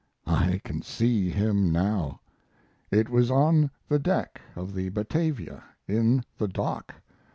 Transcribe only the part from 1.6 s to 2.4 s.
now.